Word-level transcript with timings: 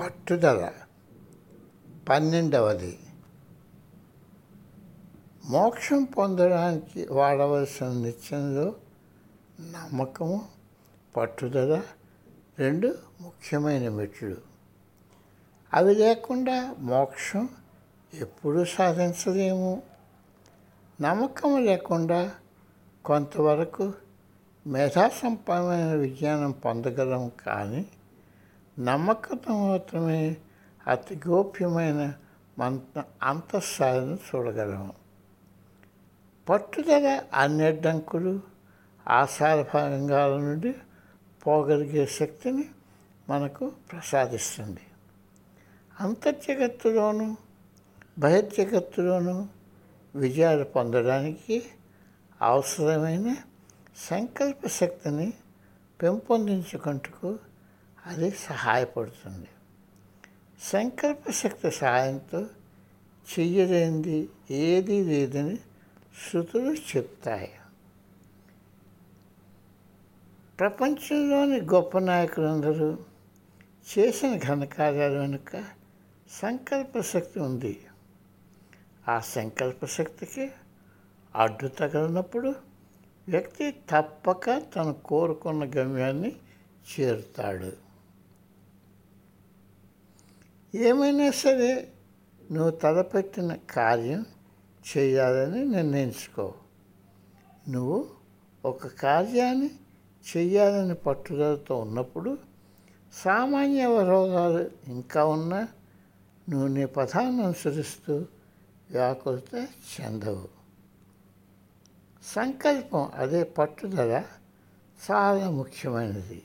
పట్టుదల. 0.00 0.72
పన్నెండవది. 2.08 2.98
మోక్షం 5.48 6.04
పొందడానికి 6.04 7.06
వాడవలసిన 7.12 7.86
నిత్యంలో 7.86 8.74
నమ్మకము 9.60 10.48
పట్టుదల 11.16 11.82
రెండు 12.58 12.94
ముఖ్యమైన 13.20 13.88
మెట్లు. 13.88 14.36
అవి 15.74 15.94
లేకుండా 15.94 16.74
మోక్షం 16.78 17.48
ఎప్పుడూ 18.14 18.64
సాధించలేము. 18.64 19.82
నమ్మకం 21.00 21.64
లేకుండా 21.64 22.32
కొంతవరకు 23.04 23.92
మేధాసంపన్నమైన 24.66 25.92
విజ్ఞానం 25.92 26.50
పొందగలం 26.50 27.30
కానీ 27.46 27.86
నమ్మకంతో 28.80 29.68
మాత్రమే 29.68 30.36
అతి 30.86 31.20
గోప్యమైన 31.28 32.14
మంత 32.58 33.04
అంతఃసాలను 33.22 34.14
చూడగలము. 34.14 34.92
పట్టుదల 36.48 37.22
అన్నిడ్డంకులు 37.34 38.40
ఆశాభంగాల 39.08 40.36
నుండి 40.36 40.74
పోగలిగే 41.46 42.06
శక్తిని 42.06 42.64
మనకు 43.28 43.72
ప్రసాదిస్తుంది. 43.92 44.80
అంతర్జగత్తులోను 46.00 47.36
బహిర్జగత్తులోను 48.18 49.48
విజయాలు 50.14 50.64
పొందడానికి 50.64 51.62
అవసరమైన 52.42 53.36
సంకల్ప 54.10 54.66
శక్తిని 54.66 55.32
పెంపొందించుకుంటూ 56.02 57.38
అది 58.06 58.30
సహాయపడుతుంది. 58.30 59.48
సంకల్ప 60.60 61.30
శక్తి 61.30 61.70
సహాయంతో 61.70 62.46
చెయ్యలేనిది 63.38 64.28
ఏది 64.50 65.04
లేదని 65.04 65.56
శృతులు 66.30 66.74
చెప్తాయి. 66.74 67.52
ప్రపంచంలోని 70.58 71.60
గొప్ప 71.60 71.98
నాయకులందరూ 71.98 72.98
చేసిన 73.98 74.38
ఘనకార్యాల 74.38 75.18
వెనుక 75.18 75.64
సంకల్ప 76.30 77.00
శక్తి 77.00 77.40
ఉంది. 77.40 77.86
ఆ 79.08 79.20
సంకల్ప 79.20 79.86
శక్తికి 79.86 80.50
అడ్డు 81.34 81.68
తగలినప్పుడు 81.68 82.54
వ్యక్తి 83.28 83.70
తప్పక 83.90 84.50
తను 84.50 84.92
కోరుకున్న 84.92 85.70
గమ్యాన్ని 85.76 86.36
చేరుతాడు. 87.00 87.89
ఏమైనా 90.74 91.30
సరే 91.30 91.92
నువ్వు 92.50 92.70
తలపెట్టిన 92.70 93.54
కార్యం 93.70 94.26
చేయాలని 94.96 95.64
నిర్ణయించుకో. 95.64 96.54
నువ్వు 97.68 98.08
ఒక 98.64 98.86
కార్యాన్ని 98.86 99.70
చేయాలని 100.36 100.94
పట్టుదలతో 100.94 101.76
ఉన్నప్పుడు 101.76 102.38
సామాన్య 103.12 103.82
అవరోధాలు 103.82 104.70
ఇంకా 104.86 105.24
ఉన్నా 105.24 105.68
నువ్వు 106.50 106.68
నీ 106.68 106.86
పదాన్ని 106.86 107.42
అనుసరిస్తూ 107.42 108.14
వ్యాకులత 108.90 109.68
చెందవు. 110.00 110.48
సంకల్పం 112.24 113.10
అదే 113.14 113.42
పట్టుదల 113.42 114.24
చాలా 115.10 115.50
ముఖ్యమైనది. 115.50 116.42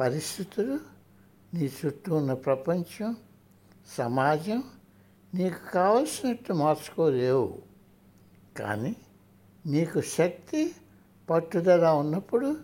పరిస్థితులు 0.00 0.99
నీ 1.54 1.72
చుట్టూ 1.86 2.16
ఉన్న 2.16 2.32
ప్రపంచం 2.32 3.16
సమాజం 3.88 4.64
నీకు 5.34 5.72
కావలసినట్టు 5.72 6.52
మార్చుకోలేవు. 6.52 7.62
కానీ 8.56 8.96
నీకు 9.66 10.00
శక్తి 10.00 10.74
పట్టుదల 11.30 11.86
ఉన్నప్పుడు 11.86 12.56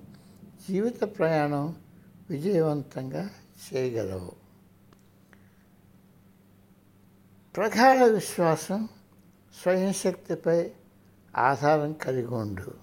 జీవిత 0.68 1.00
ప్రయాణం 1.00 1.76
విజయవంతంగా 2.30 3.30
చేయగలవు. 3.74 4.32
ప్రగాఢ 7.56 8.02
విశ్వాసం 8.02 8.88
స్వయం 9.62 9.92
శక్తిపై 9.92 10.70
ఆధారం 11.36 11.92
కలిగి 11.92 12.34
ఉండు. 12.34 12.74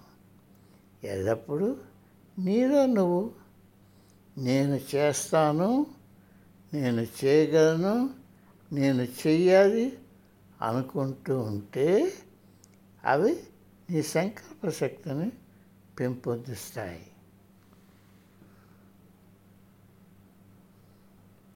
ఎల్లప్పుడూ 1.04 1.76
నీలో 2.38 2.86
నువ్వు 2.86 3.32
నేను 4.38 4.80
చేస్తాను 4.94 5.86
నేను 6.74 7.06
చేయగలను 7.24 8.10
నేను 8.72 9.02
చెయ్యాలి 9.02 9.98
అనుకుంటూ 10.62 11.40
ఉంటే 11.40 12.12
అవి 13.04 13.36
నీ 13.90 14.02
సంకల్ప 14.02 14.70
శక్తిని 14.70 15.32
పెంపొందిస్తాయి. 16.00 17.06